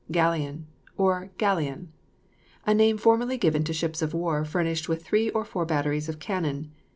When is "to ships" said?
3.65-4.01